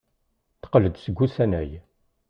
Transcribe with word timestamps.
Teqqel-d 0.61 0.95
seg 1.03 1.17
usanay. 1.25 1.69